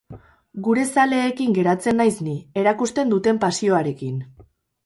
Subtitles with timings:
[0.67, 4.19] Gure zaleekin geratzen naiz ni, erakusten duten pasioarekin.